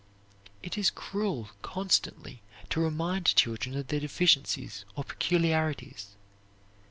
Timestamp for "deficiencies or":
3.99-5.03